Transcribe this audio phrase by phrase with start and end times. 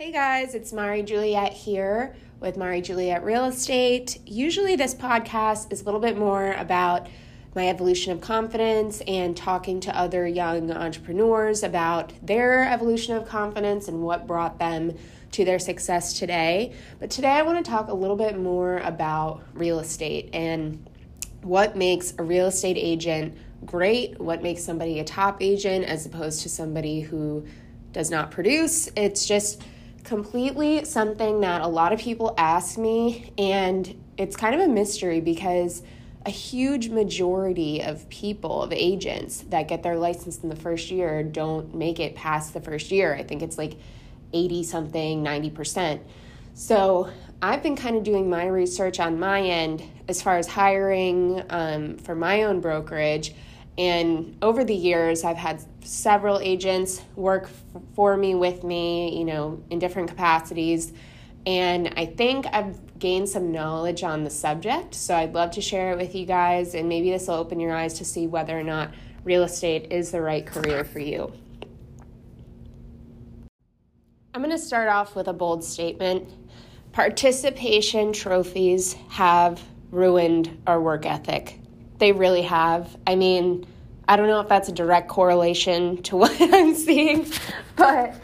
[0.00, 4.18] Hey guys, it's Mari Juliette here with Mari Juliette Real Estate.
[4.24, 7.06] Usually, this podcast is a little bit more about
[7.54, 13.88] my evolution of confidence and talking to other young entrepreneurs about their evolution of confidence
[13.88, 14.96] and what brought them
[15.32, 16.72] to their success today.
[16.98, 20.88] But today, I want to talk a little bit more about real estate and
[21.42, 23.36] what makes a real estate agent
[23.66, 27.44] great, what makes somebody a top agent as opposed to somebody who
[27.92, 28.88] does not produce.
[28.96, 29.62] It's just
[30.04, 35.20] completely something that a lot of people ask me, and it's kind of a mystery
[35.20, 35.82] because
[36.26, 41.22] a huge majority of people, of agents that get their license in the first year,
[41.22, 43.14] don't make it past the first year.
[43.14, 43.76] I think it's like
[44.32, 46.00] 80 something, 90%.
[46.54, 47.08] So
[47.40, 51.96] I've been kind of doing my research on my end as far as hiring um,
[51.96, 53.34] for my own brokerage.
[53.80, 57.48] And over the years, I've had several agents work
[57.94, 60.92] for me, with me, you know, in different capacities.
[61.46, 64.94] And I think I've gained some knowledge on the subject.
[64.94, 66.74] So I'd love to share it with you guys.
[66.74, 68.92] And maybe this will open your eyes to see whether or not
[69.24, 71.32] real estate is the right career for you.
[74.34, 76.28] I'm going to start off with a bold statement.
[76.92, 81.60] Participation trophies have ruined our work ethic.
[82.00, 82.96] They really have.
[83.06, 83.66] I mean,
[84.08, 87.30] I don't know if that's a direct correlation to what I'm seeing,
[87.76, 88.16] but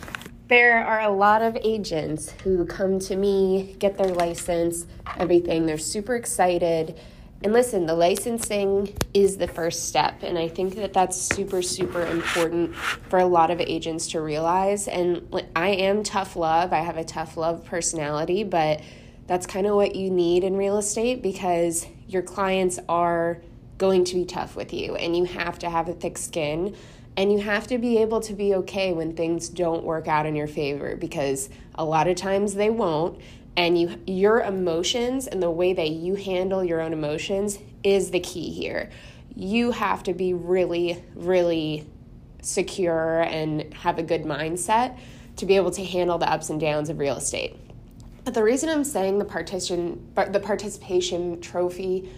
[0.49, 5.67] there are a lot of agents who come to me, get their license, everything.
[5.67, 6.99] They're super excited.
[7.43, 10.23] And listen, the licensing is the first step.
[10.23, 14.89] And I think that that's super, super important for a lot of agents to realize.
[14.89, 18.81] And I am tough love, I have a tough love personality, but
[19.27, 23.43] that's kind of what you need in real estate because your clients are
[23.79, 26.75] going to be tough with you and you have to have a thick skin
[27.17, 30.35] and you have to be able to be okay when things don't work out in
[30.37, 33.21] your favor because a lot of times they won't
[33.57, 38.21] and you your emotions and the way that you handle your own emotions is the
[38.21, 38.91] key here.
[39.35, 41.87] You have to be really really
[42.43, 44.99] secure and have a good mindset
[45.37, 47.57] to be able to handle the ups and downs of real estate.
[48.25, 52.11] But the reason i'm saying the partition the participation trophy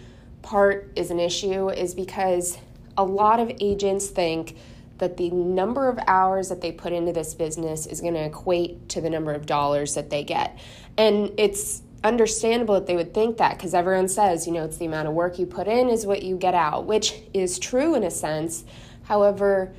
[0.49, 2.57] part is an issue is because
[2.97, 4.57] a lot of agents think
[4.97, 8.89] that the number of hours that they put into this business is going to equate
[8.89, 10.59] to the number of dollars that they get.
[10.97, 14.87] And it's understandable that they would think that because everyone says, you know, it's the
[14.87, 18.03] amount of work you put in is what you get out, which is true in
[18.03, 18.65] a sense.
[19.03, 19.75] However,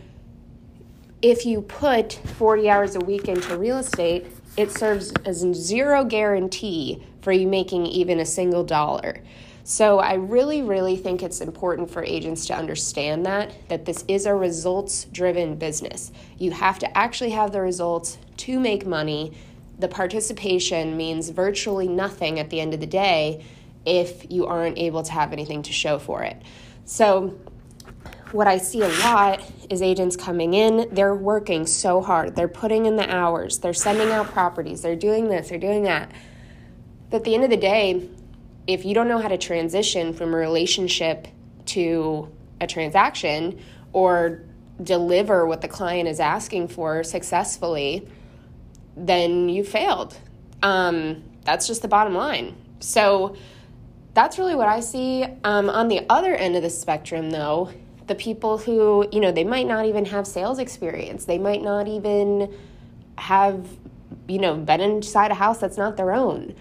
[1.24, 7.04] if you put 40 hours a week into real estate, it serves as zero guarantee
[7.24, 9.24] for you making even a single dollar.
[9.64, 14.26] So I really, really think it's important for agents to understand that, that this is
[14.26, 16.12] a results driven business.
[16.38, 19.38] You have to actually have the results to make money.
[19.78, 23.46] The participation means virtually nothing at the end of the day
[23.86, 26.42] if you aren't able to have anything to show for it.
[26.86, 27.38] So
[28.32, 32.86] what I see a lot is agents coming in, they're working so hard, they're putting
[32.86, 36.12] in the hours, they're sending out properties, they're doing this, they're doing that.
[37.10, 38.08] But at the end of the day,
[38.70, 41.28] if you don't know how to transition from a relationship
[41.66, 42.32] to
[42.62, 43.60] a transaction
[43.94, 44.44] or
[44.84, 48.08] deliver what the client is asking for successfully,
[48.96, 50.16] then you failed.
[50.62, 52.56] Um, that's just the bottom line.
[52.80, 53.36] So
[54.14, 55.26] that's really what I see.
[55.44, 57.72] Um, on the other end of the spectrum, though,
[58.06, 61.88] the people who, you know, they might not even have sales experience, they might not
[61.88, 62.56] even
[63.18, 63.68] have,
[64.28, 66.54] you know, been inside a house that's not their own.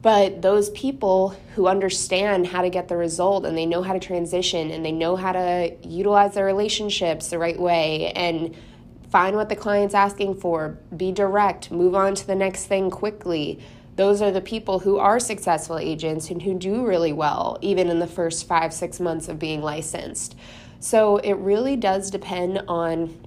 [0.00, 3.98] But those people who understand how to get the result and they know how to
[3.98, 8.54] transition and they know how to utilize their relationships the right way and
[9.10, 13.58] find what the client's asking for, be direct, move on to the next thing quickly.
[13.96, 17.98] Those are the people who are successful agents and who do really well, even in
[17.98, 20.36] the first five, six months of being licensed.
[20.78, 23.18] So it really does depend on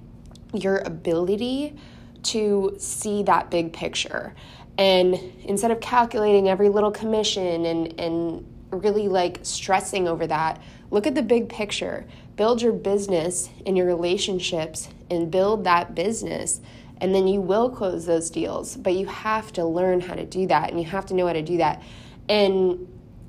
[0.54, 1.76] your ability
[2.22, 4.34] to see that big picture.
[4.78, 5.14] And
[5.44, 10.60] instead of calculating every little commission and, and really like stressing over that,
[10.90, 12.06] look at the big picture.
[12.36, 16.60] Build your business and your relationships and build that business.
[17.00, 18.76] And then you will close those deals.
[18.76, 21.34] But you have to learn how to do that and you have to know how
[21.34, 21.82] to do that.
[22.28, 22.88] And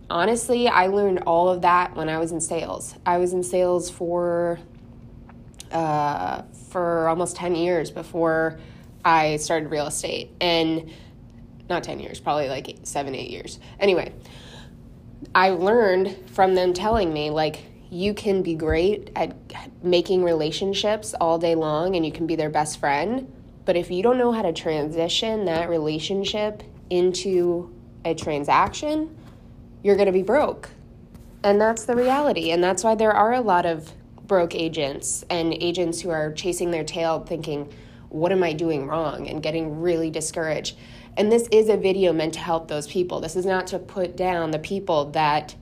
[0.09, 2.95] honestly, I learned all of that when I was in sales.
[3.05, 4.59] I was in sales for
[5.71, 8.59] uh, for almost 10 years before
[9.03, 10.29] I started real estate.
[10.39, 10.91] And
[11.73, 13.59] not 10 years, probably like eight, seven, eight years.
[13.79, 14.13] Anyway,
[15.33, 19.35] I learned from them telling me, like, you can be great at
[19.83, 23.31] making relationships all day long and you can be their best friend,
[23.65, 27.73] But if you don't know how to transition that relationship into
[28.03, 29.15] a transaction,
[29.83, 30.69] you're going to be broke.
[31.43, 32.51] And that's the reality.
[32.51, 33.91] And that's why there are a lot of
[34.27, 37.71] broke agents and agents who are chasing their tail thinking,
[38.09, 39.27] what am I doing wrong?
[39.27, 40.77] and getting really discouraged.
[41.15, 43.19] And this is a video meant to help those people.
[43.19, 45.55] This is not to put down the people that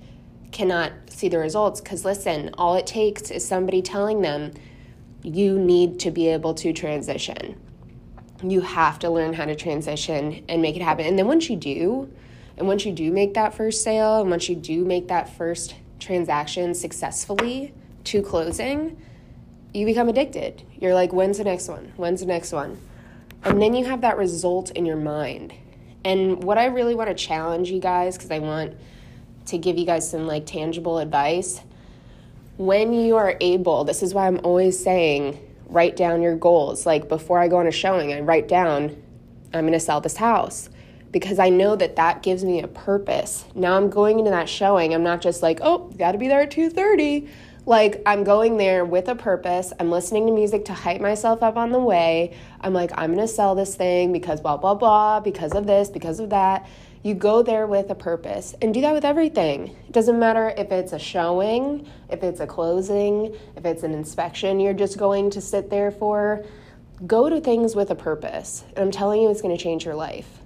[0.52, 1.82] cannot see the results.
[1.82, 4.54] Because listen, all it takes is somebody telling them,
[5.24, 7.60] you need to be able to transition.
[8.42, 11.06] You have to learn how to transition and make it happen.
[11.06, 12.12] And then once you do,
[12.58, 15.76] and once you do make that first sale, and once you do make that first
[16.00, 17.74] transaction successfully
[18.06, 18.98] to closing,
[19.74, 20.64] you become addicted.
[20.80, 21.94] You're like, when's the next one?
[21.98, 22.80] When's the next one?
[23.44, 25.54] And then you have that result in your mind.
[26.04, 28.76] And what I really want to challenge you guys, because I want
[29.48, 31.62] to give you guys some like tangible advice,
[32.58, 36.86] when you are able, this is why I'm always saying, write down your goals.
[36.86, 39.02] Like before I go on a showing, I write down,
[39.54, 40.70] I'm going to sell this house
[41.12, 43.46] because I know that that gives me a purpose.
[43.54, 44.94] Now I'm going into that showing.
[44.94, 47.28] I'm not just like, oh, got to be there at 2:30.
[47.66, 49.72] Like I'm going there with a purpose.
[49.80, 52.36] I'm listening to music to hype myself up on the way.
[52.60, 56.20] I'm like, I'm to sell this thing because blah blah blah, because of this, because
[56.20, 56.68] of that.
[57.04, 59.76] You go there with a purpose and do that with everything.
[59.88, 64.60] It doesn't matter if it's a showing, if it's a closing, if it's an inspection
[64.60, 66.46] you're just going to sit there for.
[67.08, 68.64] Go to things with a purpose.
[68.76, 70.41] And I'm telling you, it's to change your life.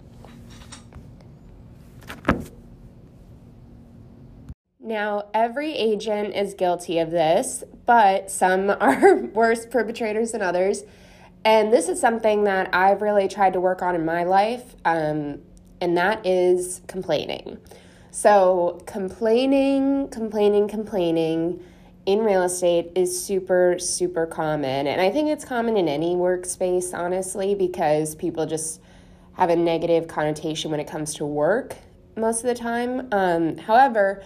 [4.85, 10.83] Now, every agent is guilty of this, but some are worse perpetrators than others.
[11.43, 15.39] And this is something that I've really tried to work on in my life, um,
[15.81, 17.57] and that is complaining.
[18.11, 21.63] So, complaining, complaining, complaining
[22.05, 24.85] in real estate is super, super common.
[24.85, 28.81] And I think it's common in any workspace, honestly, because people just
[29.33, 31.75] have a negative connotation when it comes to work
[32.15, 33.07] most of the time.
[33.11, 34.23] Um, however,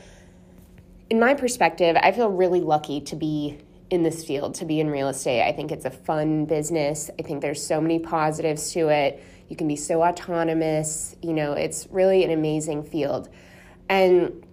[1.10, 3.58] in my perspective, I feel really lucky to be
[3.90, 5.42] in this field, to be in real estate.
[5.42, 7.10] I think it's a fun business.
[7.18, 9.24] I think there's so many positives to it.
[9.48, 11.16] You can be so autonomous.
[11.24, 13.30] You know, it's really an amazing field.
[13.90, 14.46] And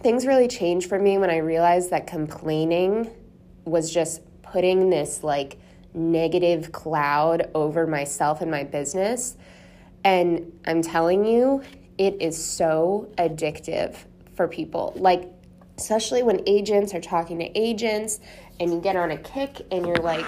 [0.00, 3.08] things really changed for me when I realized that complaining
[3.64, 5.58] was just putting this like
[5.94, 9.36] negative cloud over myself and my business.
[10.02, 11.62] And I'm telling you,
[11.98, 13.96] it is so addictive
[14.34, 14.92] for people.
[14.96, 15.30] Like,
[15.82, 18.20] especially when agents are talking to agents
[18.60, 20.24] and you get on a kick and you're like,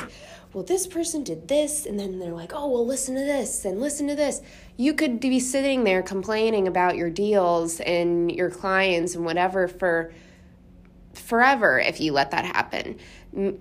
[0.52, 3.80] well, this person did this, and then they're like, oh, well, listen to this and
[3.80, 4.40] listen to this.
[4.76, 10.12] You could be sitting there complaining about your deals and your clients and whatever for
[11.12, 12.98] forever if you let that happen.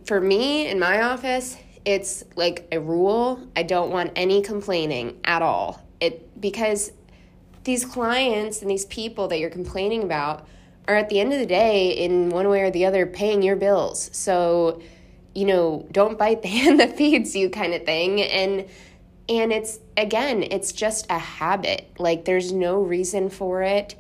[0.05, 3.39] For me in my office, it's like a rule.
[3.55, 5.81] I don't want any complaining at all.
[5.99, 6.91] It because
[7.63, 10.47] these clients and these people that you're complaining about
[10.88, 13.56] are at the end of the day, in one way or the other, paying your
[13.56, 14.09] bills.
[14.13, 14.81] So,
[15.33, 18.21] you know, don't bite the hand that feeds you kind of thing.
[18.21, 18.68] And
[19.30, 21.89] and it's again, it's just a habit.
[21.97, 23.95] Like there's no reason for it.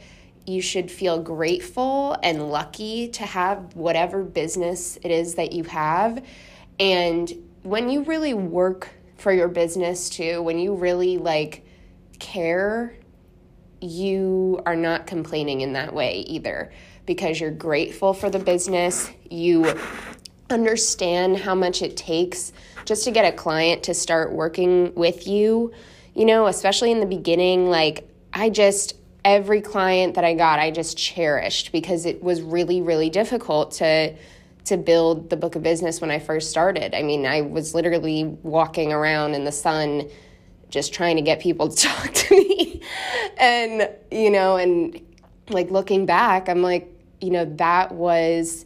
[0.45, 6.23] You should feel grateful and lucky to have whatever business it is that you have.
[6.79, 7.31] And
[7.63, 11.65] when you really work for your business too, when you really like
[12.19, 12.93] care
[13.83, 16.71] you are not complaining in that way either
[17.05, 19.11] because you're grateful for the business.
[19.29, 19.77] You
[20.49, 22.53] understand how much it takes
[22.85, 25.73] just to get a client to start working with you.
[26.13, 30.71] You know, especially in the beginning, like I just, every client that I got, I
[30.71, 34.15] just cherished because it was really, really difficult to
[34.65, 36.95] to build the book of business when I first started.
[36.95, 40.09] I mean, I was literally walking around in the sun
[40.73, 42.81] just trying to get people to talk to me.
[43.37, 44.99] and, you know, and
[45.49, 46.89] like looking back, I'm like,
[47.21, 48.65] you know, that was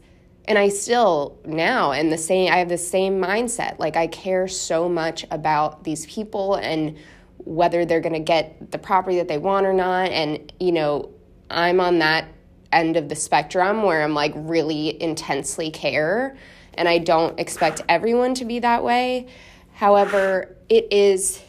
[0.50, 3.80] and I still now and the same I have the same mindset.
[3.80, 6.98] Like I care so much about these people and
[7.40, 11.12] whether they're going to get the property that they want or not and you know,
[11.50, 12.30] I'm on that
[12.72, 16.38] end of the spectrum where I'm like really intensely care
[16.76, 19.28] and I don't expect everyone to be that way.
[19.74, 21.42] However, it is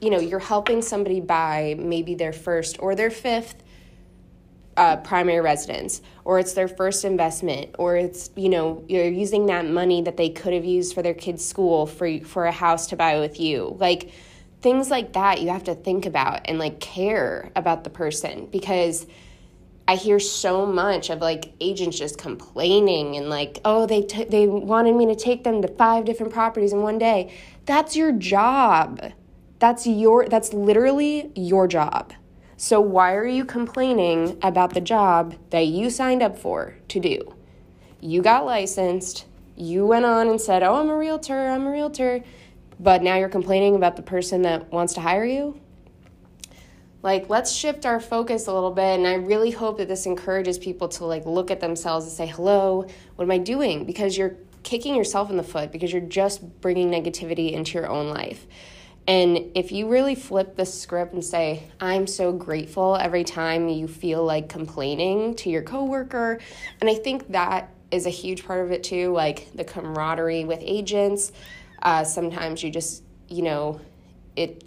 [0.00, 3.62] you know, you're helping somebody buy maybe their first or their fifth
[4.76, 9.66] uh, primary residence, or it's their first investment, or it's you know you're using that
[9.66, 12.96] money that they could have used for their kids' school for for a house to
[12.96, 14.12] buy with you, like
[14.62, 15.40] things like that.
[15.40, 19.06] You have to think about and like care about the person because.
[19.90, 24.46] I hear so much of like agents just complaining and like, oh, they t- they
[24.46, 27.32] wanted me to take them to five different properties in one day.
[27.64, 29.00] That's your job
[29.58, 32.12] That's your that's literally your job.
[32.56, 37.34] So why are you complaining about the job that you signed up for to do?
[38.00, 42.22] You got licensed, you went on and said, "Oh, I'm a realtor, I'm a realtor."
[42.80, 45.60] But now you're complaining about the person that wants to hire you?
[47.02, 48.98] Like, let's shift our focus a little bit.
[48.98, 52.26] And I really hope that this encourages people to like look at themselves and say,
[52.26, 52.86] hello,
[53.16, 53.84] what am I doing?
[53.84, 58.08] Because you're kicking yourself in the foot because you're just bringing negativity into your own
[58.08, 58.46] life.
[59.08, 63.88] And if you really flip the script and say, I'm so grateful every time you
[63.88, 66.38] feel like complaining to your coworker,
[66.82, 70.58] and I think that is a huge part of it too, like the camaraderie with
[70.60, 71.32] agents.
[71.82, 73.80] Uh, sometimes you just, you know,
[74.36, 74.62] it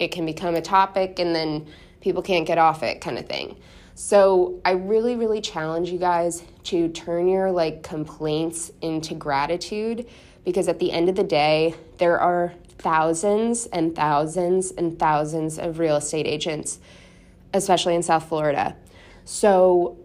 [0.00, 1.66] it can become a topic and then
[2.00, 3.56] people can't get off it kind of thing.
[3.94, 10.08] So I really, really challenge you guys to turn your like complaints into gratitude
[10.44, 15.78] because at the end of the day, there are thousands and thousands and thousands of
[15.78, 16.80] real estate agents,
[17.52, 18.76] especially in South Florida.
[19.24, 19.98] So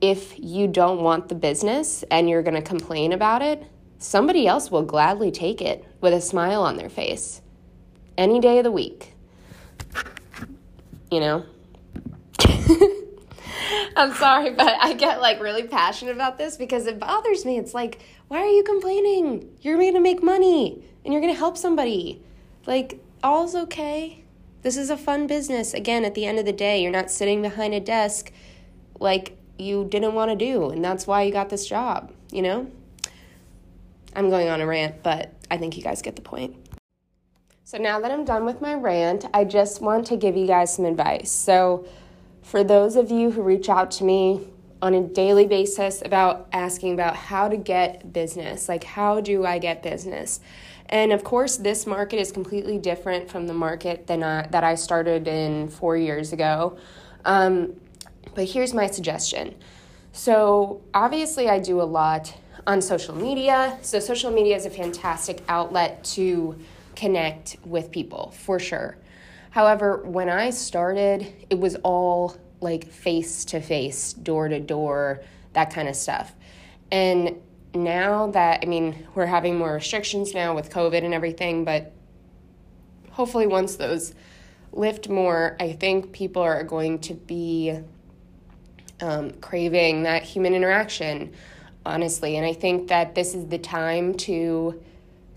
[0.00, 3.64] if you don't want the business and you're going to complain about it,
[3.98, 7.40] somebody else will gladly take it with a smile on their face
[8.18, 9.14] any day of the week.
[11.10, 11.46] You know?
[13.96, 17.58] I'm sorry, but I get like really passionate about this because it bothers me.
[17.58, 19.56] It's like, why are you complaining?
[19.60, 22.22] You're going to make money and you're going to help somebody.
[22.66, 24.24] Like, all's okay.
[24.62, 25.74] This is a fun business.
[25.74, 28.32] Again, at the end of the day, you're not sitting behind a desk
[29.00, 32.70] like you didn't want to do, and that's why you got this job, you know?
[34.14, 36.56] I'm going on a rant, but I think you guys get the point.
[37.64, 40.74] So now that I'm done with my rant, I just want to give you guys
[40.74, 41.30] some advice.
[41.30, 41.86] So,
[42.42, 44.40] for those of you who reach out to me
[44.82, 49.58] on a daily basis about asking about how to get business, like how do I
[49.58, 50.40] get business?
[50.92, 54.74] And of course, this market is completely different from the market than I, that I
[54.74, 56.76] started in four years ago.
[57.24, 57.72] Um,
[58.34, 59.54] but here's my suggestion.
[60.12, 62.34] So, obviously, I do a lot
[62.66, 63.78] on social media.
[63.80, 66.58] So, social media is a fantastic outlet to
[66.94, 68.98] connect with people for sure.
[69.48, 75.22] However, when I started, it was all like face to face, door to door,
[75.54, 76.34] that kind of stuff.
[76.90, 77.40] And
[77.74, 81.92] now that, I mean, we're having more restrictions now with COVID and everything, but
[83.10, 84.14] hopefully once those
[84.72, 87.78] lift more, I think people are going to be
[89.00, 91.32] um, craving that human interaction,
[91.84, 92.36] honestly.
[92.36, 94.82] And I think that this is the time to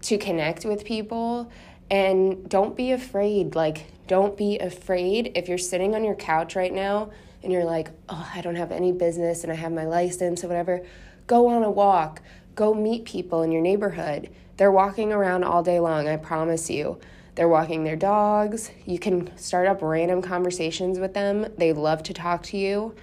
[0.02, 1.52] to connect with people
[1.90, 3.56] and don't be afraid.
[3.56, 7.10] Like, don't be afraid if you're sitting on your couch right now
[7.42, 10.48] and you're like, oh, I don't have any business and I have my license or
[10.48, 10.86] whatever.
[11.28, 12.22] Go on a walk,
[12.54, 14.30] go meet people in your neighborhood.
[14.58, 17.00] They're walking around all day long, I promise you.
[17.34, 18.72] They're walking their dogs.
[18.86, 21.48] You can start up random conversations with them.
[21.58, 22.96] They love to talk to you.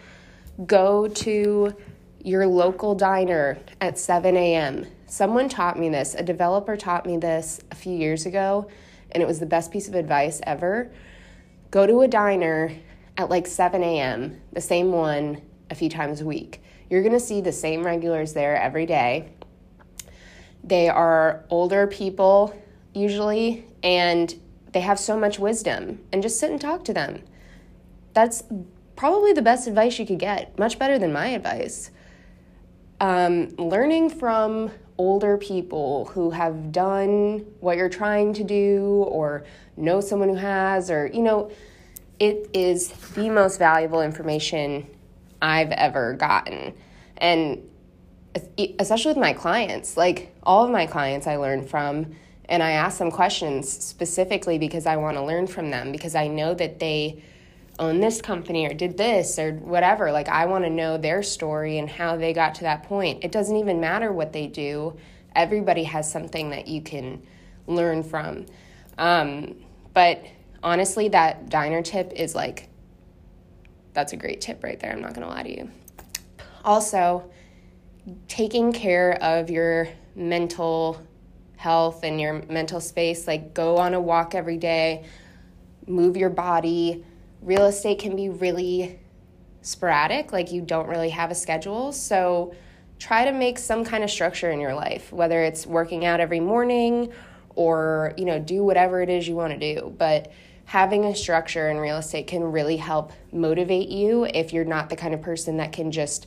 [0.66, 1.74] Go to
[2.22, 4.86] your local diner at 7 a.m.
[5.06, 8.68] Someone taught me this, a developer taught me this a few years ago,
[9.10, 10.90] and it was the best piece of advice ever.
[11.70, 12.72] Go to a diner
[13.18, 16.61] at like 7 a.m., the same one a few times a week.
[16.92, 19.30] You're gonna see the same regulars there every day.
[20.62, 22.54] They are older people,
[22.92, 24.38] usually, and
[24.72, 27.22] they have so much wisdom, and just sit and talk to them.
[28.12, 28.42] That's
[28.94, 31.90] probably the best advice you could get, much better than my advice.
[33.00, 39.44] Um, learning from older people who have done what you're trying to do or
[39.78, 41.50] know someone who has, or, you know,
[42.18, 44.86] it is the most valuable information
[45.42, 46.72] I've ever gotten.
[47.18, 47.68] And
[48.78, 52.14] especially with my clients, like all of my clients I learn from,
[52.48, 56.28] and I ask them questions specifically because I want to learn from them because I
[56.28, 57.22] know that they
[57.78, 60.12] own this company or did this or whatever.
[60.12, 63.24] Like, I want to know their story and how they got to that point.
[63.24, 64.96] It doesn't even matter what they do,
[65.34, 67.22] everybody has something that you can
[67.66, 68.46] learn from.
[68.98, 69.56] Um,
[69.94, 70.24] but
[70.62, 72.68] honestly, that diner tip is like,
[73.94, 74.92] that's a great tip right there.
[74.92, 75.70] I'm not going to lie to you.
[76.64, 77.30] Also,
[78.28, 81.00] taking care of your mental
[81.56, 85.04] health and your mental space, like go on a walk every day,
[85.86, 87.04] move your body
[87.42, 88.98] real estate can be really
[89.60, 91.92] sporadic, like you don't really have a schedule.
[91.92, 92.54] So
[92.98, 96.40] try to make some kind of structure in your life, whether it's working out every
[96.40, 97.12] morning
[97.54, 99.94] or, you know, do whatever it is you want to do.
[99.98, 100.32] But
[100.64, 104.96] having a structure in real estate can really help motivate you if you're not the
[104.96, 106.26] kind of person that can just,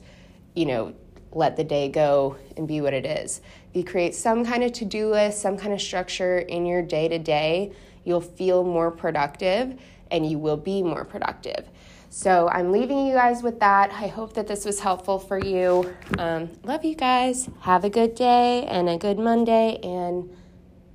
[0.54, 0.94] you know,
[1.32, 3.42] let the day go and be what it is.
[3.70, 6.82] If you create some kind of to do list, some kind of structure in your
[6.82, 7.74] day to day,
[8.04, 9.78] you'll feel more productive
[10.12, 11.68] and you will be more productive.
[12.10, 13.92] So I'm leaving you guys with that.
[13.92, 15.94] I hope that this was helpful for you.
[16.18, 17.50] Um, love you guys.
[17.62, 19.80] Have a good day and a good Monday.
[19.84, 20.30] And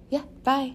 [0.09, 0.75] yeah, bye.